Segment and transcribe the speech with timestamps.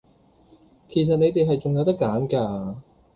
[0.89, 2.77] 其實你哋係仲有得揀㗎